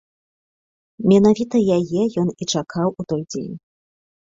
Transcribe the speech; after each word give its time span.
Менавіта 1.11 1.55
яе 1.77 2.01
ён 2.25 2.35
і 2.41 2.51
чакаў 2.53 2.87
у 2.99 3.11
той 3.11 3.23
дзень. 3.33 3.57